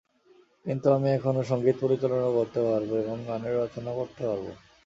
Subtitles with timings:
[0.65, 4.51] কিন্তু আমি এখনো সংগীত পরিচালনা করতে পারবো, এবং গানের রচনা করতে পারবো।